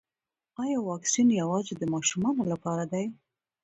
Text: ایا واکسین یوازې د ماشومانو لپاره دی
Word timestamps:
ایا 0.61 0.79
واکسین 0.89 1.27
یوازې 1.41 1.73
د 1.77 1.83
ماشومانو 1.93 2.43
لپاره 2.51 2.83
دی 2.91 3.05